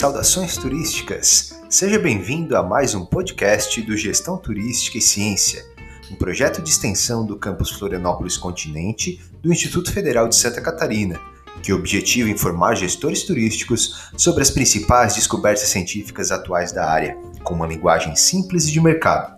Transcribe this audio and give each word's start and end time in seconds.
Saudações 0.00 0.56
turísticas! 0.56 1.60
Seja 1.68 1.98
bem-vindo 1.98 2.56
a 2.56 2.62
mais 2.62 2.94
um 2.94 3.04
podcast 3.04 3.82
do 3.82 3.94
Gestão 3.94 4.38
Turística 4.38 4.96
e 4.96 5.00
Ciência, 5.02 5.62
um 6.10 6.14
projeto 6.14 6.62
de 6.62 6.70
extensão 6.70 7.26
do 7.26 7.36
campus 7.36 7.70
Florianópolis 7.70 8.38
Continente 8.38 9.20
do 9.42 9.52
Instituto 9.52 9.92
Federal 9.92 10.26
de 10.26 10.36
Santa 10.36 10.62
Catarina, 10.62 11.20
que 11.62 11.70
objetiva 11.70 12.30
informar 12.30 12.76
gestores 12.76 13.24
turísticos 13.24 14.10
sobre 14.16 14.40
as 14.40 14.48
principais 14.48 15.16
descobertas 15.16 15.68
científicas 15.68 16.32
atuais 16.32 16.72
da 16.72 16.90
área, 16.90 17.18
com 17.44 17.52
uma 17.52 17.66
linguagem 17.66 18.16
simples 18.16 18.68
e 18.68 18.72
de 18.72 18.80
mercado. 18.80 19.36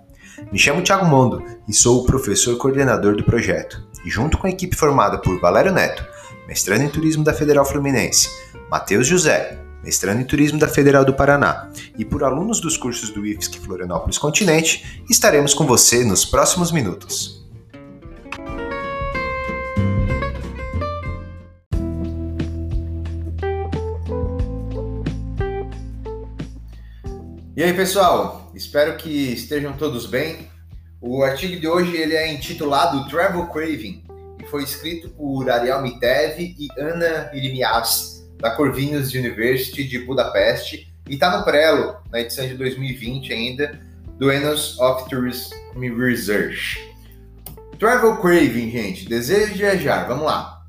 Me 0.53 0.61
chamo 0.61 0.81
Thiago 0.81 1.07
Mondo 1.07 1.43
e 1.67 1.73
sou 1.73 2.03
o 2.03 2.07
professor 2.07 2.57
coordenador 2.57 3.17
do 3.17 3.25
projeto, 3.25 3.85
e 4.05 4.09
junto 4.09 4.39
com 4.39 4.47
a 4.47 4.51
equipe 4.51 4.77
formada 4.77 5.19
por 5.19 5.41
Valério 5.41 5.73
Neto, 5.73 6.07
mestrando 6.47 6.85
em 6.85 6.89
turismo 6.89 7.25
da 7.25 7.35
Federal 7.35 7.65
Fluminense, 7.65 8.29
Matheus 8.71 9.09
José, 9.09 9.59
mestrando 9.83 10.21
em 10.21 10.25
Turismo 10.25 10.59
da 10.59 10.69
Federal 10.69 11.05
do 11.05 11.15
Paraná, 11.15 11.71
e 11.99 12.05
por 12.05 12.23
alunos 12.25 12.61
dos 12.61 12.77
cursos 12.77 13.11
do 13.11 13.27
IFSC 13.27 13.61
Florianópolis 13.61 14.19
Continente, 14.19 15.03
estaremos 15.11 15.55
com 15.55 15.67
você 15.67 16.05
nos 16.05 16.25
próximos 16.25 16.71
minutos. 16.71 17.43
E 27.55 27.63
aí, 27.63 27.75
pessoal? 27.75 28.51
Espero 28.55 28.97
que 28.97 29.33
estejam 29.33 29.75
todos 29.75 30.07
bem. 30.07 30.51
O 31.01 31.23
artigo 31.23 31.61
de 31.61 31.69
hoje 31.69 31.97
ele 31.97 32.15
é 32.15 32.33
intitulado 32.33 33.09
Travel 33.09 33.47
Craving 33.49 34.05
e 34.41 34.47
foi 34.47 34.63
escrito 34.63 35.11
por 35.11 35.51
Ariel 35.51 35.83
Mitev 35.83 36.41
e 36.41 36.69
Ana 36.79 37.31
Irimias 37.35 38.22
da 38.43 38.51
Corvinus 38.51 39.15
University 39.15 39.85
de 39.85 40.01
Budapeste 40.01 40.93
e 41.09 41.15
está 41.15 41.39
no 41.39 41.45
Prelo, 41.45 41.97
na 42.11 42.21
edição 42.21 42.45
de 42.45 42.55
2020 42.55 43.33
ainda, 43.33 43.81
do 44.19 44.31
Annals 44.31 44.79
of 44.81 45.09
Tourism 45.09 45.55
Research. 45.97 46.77
Travel 47.79 48.17
Craving, 48.17 48.69
gente, 48.73 49.09
desejo 49.09 49.53
de 49.53 49.59
viajar, 49.59 50.09
vamos 50.09 50.25
lá. 50.25 50.61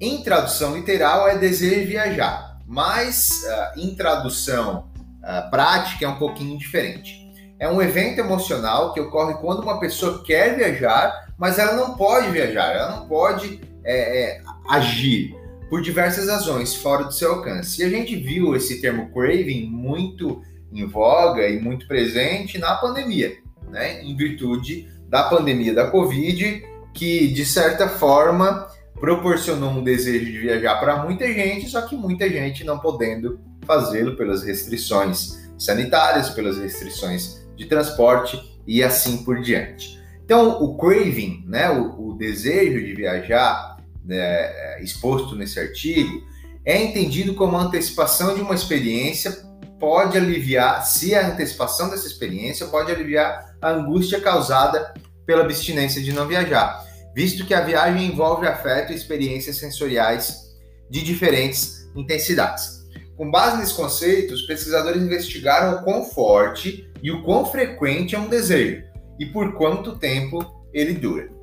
Em 0.00 0.22
tradução 0.24 0.74
literal 0.74 1.28
é 1.28 1.38
desejo 1.38 1.82
de 1.82 1.86
viajar, 1.86 2.58
mas 2.66 3.44
uh, 3.44 3.80
em 3.80 3.94
tradução 3.94 4.90
uh, 5.22 5.50
prática 5.50 6.04
é 6.04 6.08
um 6.08 6.18
pouquinho 6.18 6.58
diferente. 6.58 7.32
É 7.60 7.68
um 7.68 7.80
evento 7.80 8.18
emocional 8.18 8.92
que 8.92 9.00
ocorre 9.00 9.34
quando 9.34 9.62
uma 9.62 9.78
pessoa 9.78 10.24
quer 10.24 10.56
viajar, 10.56 11.28
mas 11.38 11.60
ela 11.60 11.74
não 11.74 11.94
pode 11.96 12.30
viajar, 12.30 12.72
ela 12.72 12.96
não 12.96 13.06
pode 13.06 13.60
é, 13.84 14.22
é, 14.22 14.40
agir 14.68 15.37
por 15.68 15.82
diversas 15.82 16.28
razões 16.28 16.74
fora 16.74 17.04
do 17.04 17.12
seu 17.12 17.34
alcance. 17.34 17.80
E 17.80 17.84
a 17.84 17.88
gente 17.88 18.16
viu 18.16 18.56
esse 18.56 18.80
termo 18.80 19.10
craving 19.12 19.66
muito 19.66 20.42
em 20.72 20.86
voga 20.86 21.48
e 21.48 21.60
muito 21.60 21.86
presente 21.86 22.58
na 22.58 22.74
pandemia, 22.76 23.36
né? 23.70 24.02
Em 24.02 24.16
virtude 24.16 24.88
da 25.08 25.24
pandemia 25.24 25.74
da 25.74 25.90
Covid, 25.90 26.62
que 26.92 27.28
de 27.28 27.44
certa 27.44 27.88
forma 27.88 28.68
proporcionou 28.98 29.70
um 29.70 29.84
desejo 29.84 30.26
de 30.26 30.38
viajar 30.38 30.76
para 30.76 31.04
muita 31.04 31.26
gente, 31.26 31.68
só 31.68 31.82
que 31.82 31.96
muita 31.96 32.28
gente 32.28 32.64
não 32.64 32.78
podendo 32.78 33.40
fazê-lo 33.64 34.16
pelas 34.16 34.42
restrições 34.42 35.48
sanitárias, 35.58 36.30
pelas 36.30 36.58
restrições 36.58 37.46
de 37.56 37.66
transporte 37.66 38.58
e 38.66 38.82
assim 38.82 39.24
por 39.24 39.40
diante. 39.40 39.98
Então, 40.24 40.62
o 40.62 40.76
craving, 40.76 41.44
né, 41.46 41.70
o, 41.70 42.08
o 42.08 42.14
desejo 42.16 42.84
de 42.84 42.94
viajar, 42.94 43.67
é, 44.10 44.82
exposto 44.82 45.34
nesse 45.34 45.58
artigo, 45.58 46.22
é 46.64 46.82
entendido 46.82 47.34
como 47.34 47.56
a 47.56 47.62
antecipação 47.62 48.34
de 48.34 48.40
uma 48.40 48.54
experiência 48.54 49.46
pode 49.78 50.18
aliviar, 50.18 50.84
se 50.84 51.14
a 51.14 51.28
antecipação 51.28 51.88
dessa 51.88 52.06
experiência 52.06 52.66
pode 52.66 52.90
aliviar 52.90 53.56
a 53.62 53.70
angústia 53.70 54.20
causada 54.20 54.92
pela 55.24 55.42
abstinência 55.42 56.02
de 56.02 56.12
não 56.12 56.26
viajar, 56.26 56.84
visto 57.14 57.46
que 57.46 57.54
a 57.54 57.60
viagem 57.60 58.06
envolve 58.06 58.46
afeto 58.46 58.92
e 58.92 58.96
experiências 58.96 59.56
sensoriais 59.56 60.56
de 60.90 61.02
diferentes 61.02 61.88
intensidades. 61.94 62.78
Com 63.16 63.30
base 63.30 63.58
nesse 63.58 63.74
conceito, 63.74 64.34
os 64.34 64.42
pesquisadores 64.42 65.02
investigaram 65.02 65.78
o 65.78 65.84
quão 65.84 66.04
forte 66.04 66.88
e 67.02 67.10
o 67.10 67.22
quão 67.22 67.44
frequente 67.44 68.14
é 68.14 68.18
um 68.18 68.28
desejo 68.28 68.84
e 69.18 69.26
por 69.26 69.54
quanto 69.54 69.98
tempo 69.98 70.38
ele 70.72 70.94
dura. 70.94 71.37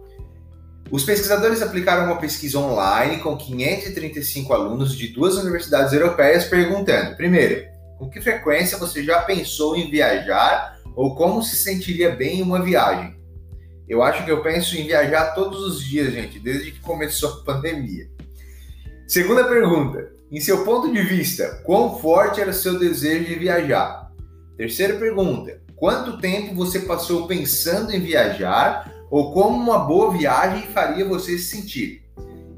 Os 0.92 1.04
pesquisadores 1.04 1.62
aplicaram 1.62 2.06
uma 2.06 2.20
pesquisa 2.20 2.60
online 2.60 3.18
com 3.18 3.36
535 3.36 4.54
alunos 4.54 4.96
de 4.96 5.08
duas 5.08 5.36
universidades 5.36 5.94
europeias, 5.94 6.46
perguntando: 6.46 7.16
primeiro, 7.16 7.66
com 7.98 8.10
que 8.10 8.22
frequência 8.22 8.78
você 8.78 9.04
já 9.04 9.22
pensou 9.22 9.76
em 9.76 9.90
viajar 9.90 10.80
ou 10.96 11.16
como 11.16 11.42
se 11.42 11.56
sentiria 11.56 12.12
bem 12.12 12.40
em 12.40 12.42
uma 12.44 12.62
viagem? 12.62 13.16
Eu 13.88 14.02
acho 14.02 14.24
que 14.24 14.32
eu 14.32 14.42
penso 14.42 14.78
em 14.78 14.86
viajar 14.86 15.34
todos 15.34 15.62
os 15.62 15.84
dias, 15.84 16.14
gente, 16.14 16.40
desde 16.40 16.72
que 16.72 16.80
começou 16.80 17.30
a 17.30 17.44
pandemia. 17.44 18.08
Segunda 19.08 19.44
pergunta: 19.44 20.12
em 20.32 20.40
seu 20.40 20.64
ponto 20.64 20.92
de 20.92 21.02
vista, 21.02 21.62
quão 21.64 22.00
forte 22.00 22.40
era 22.40 22.52
o 22.52 22.54
seu 22.54 22.78
desejo 22.78 23.26
de 23.26 23.36
viajar? 23.36 24.12
Terceira 24.56 24.96
pergunta: 24.96 25.62
quanto 25.76 26.20
tempo 26.20 26.54
você 26.54 26.80
passou 26.80 27.28
pensando 27.28 27.92
em 27.92 28.00
viajar 28.00 28.95
ou 29.16 29.32
como 29.32 29.58
uma 29.58 29.80
boa 29.80 30.12
viagem 30.12 30.68
faria 30.74 31.08
você 31.08 31.38
se 31.38 31.56
sentir. 31.56 32.04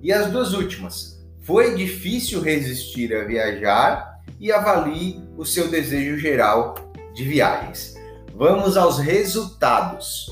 E 0.02 0.12
as 0.12 0.32
duas 0.32 0.56
últimas, 0.56 1.24
foi 1.44 1.76
difícil 1.76 2.42
resistir 2.42 3.16
a 3.16 3.26
viajar 3.26 4.24
e 4.40 4.52
avalie 4.52 5.22
o 5.38 5.46
seu 5.46 5.68
desejo 5.68 6.18
geral 6.18 6.74
de 7.14 7.24
viagens. 7.26 7.94
Vamos 8.36 8.76
aos 8.76 8.98
resultados. 8.98 10.26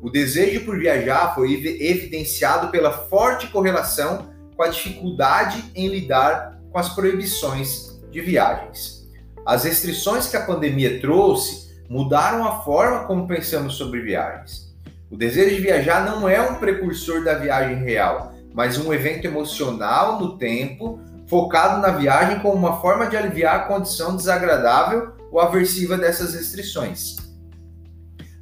O 0.00 0.08
desejo 0.08 0.64
por 0.64 0.78
viajar 0.78 1.34
foi 1.34 1.52
evidenciado 1.52 2.68
pela 2.68 2.92
forte 2.92 3.48
correlação 3.48 4.32
com 4.54 4.62
a 4.62 4.68
dificuldade 4.68 5.64
em 5.74 5.88
lidar 5.88 6.60
com 6.70 6.78
as 6.78 6.90
proibições 6.90 8.00
de 8.08 8.20
viagens. 8.20 9.10
As 9.44 9.64
restrições 9.64 10.28
que 10.28 10.36
a 10.36 10.46
pandemia 10.46 11.00
trouxe 11.00 11.74
mudaram 11.90 12.44
a 12.44 12.62
forma 12.62 13.04
como 13.04 13.26
pensamos 13.26 13.74
sobre 13.74 14.00
viagens. 14.00 14.71
O 15.12 15.16
desejo 15.16 15.56
de 15.56 15.60
viajar 15.60 16.06
não 16.06 16.26
é 16.26 16.40
um 16.40 16.54
precursor 16.54 17.22
da 17.22 17.34
viagem 17.34 17.84
real, 17.84 18.32
mas 18.54 18.78
um 18.78 18.94
evento 18.94 19.26
emocional 19.26 20.18
no 20.18 20.38
tempo, 20.38 20.98
focado 21.26 21.82
na 21.82 21.90
viagem 21.90 22.40
como 22.40 22.54
uma 22.54 22.80
forma 22.80 23.06
de 23.06 23.14
aliviar 23.14 23.56
a 23.56 23.64
condição 23.66 24.16
desagradável 24.16 25.12
ou 25.30 25.38
aversiva 25.38 25.98
dessas 25.98 26.32
restrições. 26.34 27.16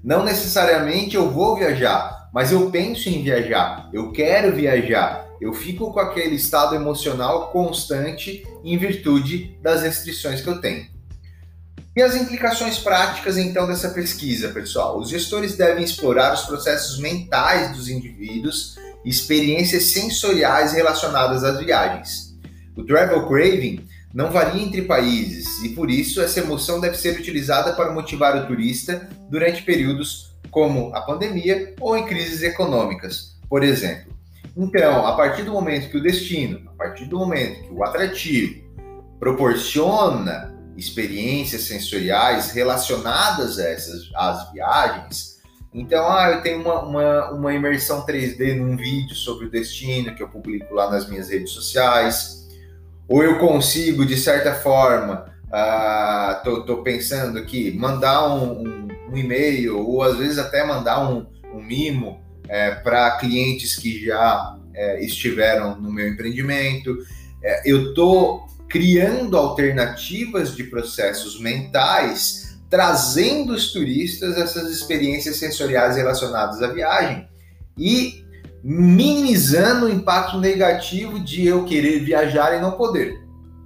Não 0.03 0.25
necessariamente 0.25 1.17
eu 1.17 1.29
vou 1.29 1.57
viajar, 1.57 2.31
mas 2.33 2.53
eu 2.53 2.71
penso 2.71 3.09
em 3.09 3.21
viajar, 3.21 3.91
eu 3.93 4.13
quero 4.13 4.55
viajar, 4.55 5.27
eu 5.41 5.53
fico 5.53 5.93
com 5.93 5.99
aquele 5.99 6.37
estado 6.37 6.77
emocional 6.77 7.51
constante 7.51 8.47
em 8.63 8.79
virtude 8.79 9.59
das 9.61 9.83
restrições 9.83 10.41
que 10.41 10.49
eu 10.49 10.61
tenho. 10.61 10.87
E 11.97 12.03
as 12.03 12.15
implicações 12.15 12.79
práticas 12.79 13.37
então 13.37 13.67
dessa 13.67 13.91
pesquisa, 13.91 14.51
pessoal? 14.51 14.99
Os 14.99 15.09
gestores 15.09 15.57
devem 15.57 15.83
explorar 15.83 16.33
os 16.35 16.43
processos 16.43 17.01
mentais 17.01 17.77
dos 17.77 17.89
indivíduos 17.89 18.77
e 19.05 19.11
experiências 19.11 19.85
sensoriais 19.87 20.73
relacionadas 20.73 21.43
às 21.43 21.59
viagens. 21.59 22.39
O 22.77 22.85
travel 22.85 23.27
craving 23.27 23.85
não 24.15 24.31
varia 24.31 24.63
entre 24.63 24.83
países 24.83 25.65
e 25.65 25.71
por 25.71 25.91
isso 25.91 26.21
essa 26.21 26.39
emoção 26.39 26.81
deve 26.81 26.97
ser 26.97 27.19
utilizada 27.19 27.73
para 27.73 27.93
motivar 27.93 28.37
o 28.37 28.47
turista 28.47 29.09
durante 29.29 29.63
períodos 29.63 30.33
como 30.49 30.95
a 30.95 31.01
pandemia 31.01 31.75
ou 31.81 31.97
em 31.97 32.07
crises 32.07 32.43
econômicas, 32.43 33.37
por 33.49 33.65
exemplo. 33.65 34.13
Então, 34.57 35.07
a 35.07 35.17
partir 35.17 35.43
do 35.43 35.53
momento 35.53 35.91
que 35.91 35.97
o 35.97 36.03
destino, 36.03 36.71
a 36.71 36.73
partir 36.73 37.07
do 37.07 37.19
momento 37.19 37.65
que 37.65 37.73
o 37.73 37.83
atrativo 37.83 38.63
proporciona 39.19 40.60
experiências 40.77 41.63
sensoriais 41.63 42.53
relacionadas 42.53 43.59
a 43.59 43.69
essas 43.69 44.11
às 44.15 44.53
viagens. 44.53 45.41
Então, 45.73 46.11
ah, 46.11 46.31
eu 46.31 46.43
tenho 46.43 46.61
uma, 46.61 46.83
uma, 46.83 47.31
uma 47.31 47.55
imersão 47.55 48.05
3D 48.05 48.57
num 48.57 48.77
vídeo 48.77 49.15
sobre 49.15 49.47
o 49.47 49.51
destino 49.51 50.15
que 50.15 50.23
eu 50.23 50.29
publico 50.29 50.75
lá 50.75 50.91
nas 50.91 51.09
minhas 51.09 51.29
redes 51.29 51.51
sociais. 51.51 52.49
Ou 53.09 53.23
eu 53.23 53.39
consigo, 53.39 54.05
de 54.05 54.17
certa 54.17 54.55
forma, 54.55 55.33
uh, 55.47 56.43
tô, 56.45 56.65
tô 56.65 56.83
pensando 56.83 57.39
aqui, 57.39 57.71
mandar 57.73 58.29
um, 58.29 58.63
um, 58.63 58.89
um, 59.11 59.17
e-mail, 59.17 59.79
ou 59.79 60.03
às 60.03 60.17
vezes 60.17 60.39
até 60.39 60.65
mandar 60.65 61.09
um, 61.09 61.27
um 61.53 61.63
mimo 61.63 62.21
é, 62.49 62.73
para 62.73 63.19
clientes 63.19 63.77
que 63.77 64.05
já 64.05 64.57
é, 64.75 65.05
estiveram 65.05 65.81
no 65.81 65.93
meu 65.93 66.09
empreendimento. 66.09 66.97
É, 67.43 67.63
eu 67.71 67.95
tô 67.95 68.45
criando 68.71 69.37
alternativas 69.37 70.55
de 70.55 70.63
processos 70.65 71.41
mentais, 71.41 72.57
trazendo 72.71 73.53
os 73.53 73.73
turistas 73.73 74.39
essas 74.39 74.71
experiências 74.71 75.37
sensoriais 75.37 75.97
relacionadas 75.97 76.63
à 76.63 76.69
viagem 76.69 77.29
e 77.77 78.25
minimizando 78.63 79.87
o 79.87 79.93
impacto 79.93 80.39
negativo 80.39 81.19
de 81.19 81.47
eu 81.47 81.65
querer 81.65 82.05
viajar 82.05 82.57
e 82.57 82.61
não 82.61 82.73
poder. 82.73 83.19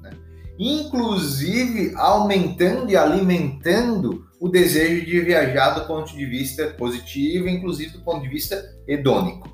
Né? 0.03 0.13
inclusive 0.59 1.93
aumentando 1.97 2.91
e 2.91 2.97
alimentando 2.97 4.25
o 4.41 4.49
desejo 4.49 5.05
de 5.05 5.21
viajar 5.21 5.71
do 5.71 5.87
ponto 5.87 6.17
de 6.17 6.25
vista 6.25 6.69
positivo, 6.69 7.47
inclusive 7.49 7.93
do 7.93 8.01
ponto 8.03 8.23
de 8.23 8.29
vista 8.29 8.65
hedônico. 8.89 9.51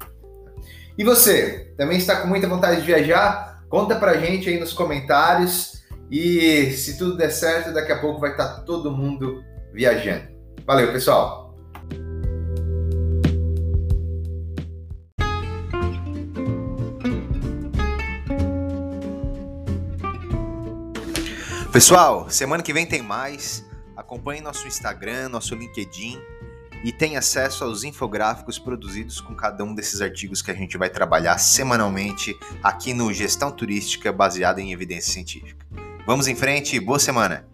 E 0.97 1.03
você, 1.03 1.73
também 1.77 1.99
está 1.99 2.21
com 2.21 2.29
muita 2.29 2.47
vontade 2.47 2.81
de 2.81 2.87
viajar? 2.87 3.50
Conta 3.71 3.95
pra 3.95 4.19
gente 4.19 4.49
aí 4.49 4.59
nos 4.59 4.73
comentários 4.73 5.85
e 6.11 6.73
se 6.73 6.99
tudo 6.99 7.17
der 7.17 7.31
certo, 7.31 7.73
daqui 7.73 7.93
a 7.93 8.01
pouco 8.01 8.19
vai 8.19 8.33
estar 8.33 8.63
todo 8.63 8.91
mundo 8.91 9.45
viajando. 9.73 10.25
Valeu, 10.67 10.93
pessoal! 10.93 11.55
Pessoal, 21.73 22.29
semana 22.29 22.65
que 22.65 22.73
vem 22.73 22.85
tem 22.85 23.01
mais. 23.01 23.65
Acompanhe 23.97 24.41
nosso 24.41 24.67
Instagram, 24.67 25.29
nosso 25.29 25.55
LinkedIn 25.55 26.21
e 26.83 26.93
tenha 26.93 27.19
acesso 27.19 27.65
aos 27.65 27.85
infográficos 27.85 28.59
produzidos 28.59 29.21
com 29.21 29.35
cada 29.35 29.65
um 29.65 29.75
desses 29.75 30.01
artigos 30.01 30.43
que 30.43 30.51
a 30.51 30.55
gente 30.55 30.79
vai 30.79 30.89
trabalhar 30.89 31.39
semanalmente 31.39 32.37
aqui 32.63 32.95
no 32.95 33.13
Gestão 33.13 33.51
Turística 33.51 34.13
baseada 34.13 34.61
em 34.61 34.73
evidência 34.73 35.13
científica. 35.13 35.67
Vamos 36.07 36.27
em 36.27 36.35
frente, 36.35 36.81
boa 36.81 36.99
semana! 36.99 37.47